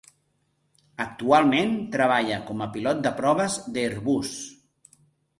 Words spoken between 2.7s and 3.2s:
pilot de